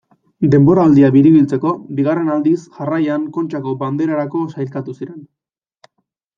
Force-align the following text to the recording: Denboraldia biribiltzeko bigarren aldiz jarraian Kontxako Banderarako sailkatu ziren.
Denboraldia 0.53 1.11
biribiltzeko 1.15 1.73
bigarren 1.99 2.33
aldiz 2.37 2.55
jarraian 2.79 3.29
Kontxako 3.37 3.77
Banderarako 3.85 4.45
sailkatu 4.57 4.99
ziren. 5.01 5.25